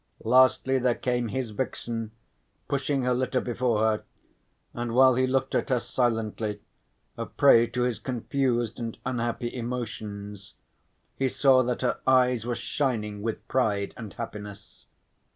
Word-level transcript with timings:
Lastly 0.25 0.79
there 0.79 0.95
came 0.95 1.27
his 1.27 1.51
vixen 1.51 2.09
pushing 2.67 3.03
her 3.03 3.13
litter 3.13 3.39
before 3.39 3.81
her, 3.81 4.03
and 4.73 4.95
while 4.95 5.13
he 5.13 5.27
looked 5.27 5.53
at 5.53 5.69
her 5.69 5.79
silently, 5.79 6.59
a 7.19 7.27
prey 7.27 7.67
to 7.67 7.83
his 7.83 7.99
confused 7.99 8.79
and 8.79 8.97
unhappy 9.05 9.55
emotions, 9.55 10.55
he 11.15 11.29
saw 11.29 11.61
that 11.61 11.83
her 11.83 11.99
eyes 12.07 12.47
were 12.47 12.55
shining 12.55 13.21
with 13.21 13.47
pride 13.47 13.93
and 13.95 14.11
happiness. 14.15 14.87